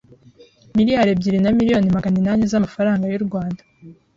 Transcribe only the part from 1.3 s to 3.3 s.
na miliyoni maganinani z’amafaranga y’u